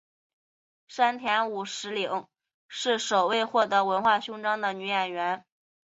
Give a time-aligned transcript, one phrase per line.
[0.87, 2.25] 山田五十铃
[2.67, 5.45] 是首位获得文化勋章的女演员。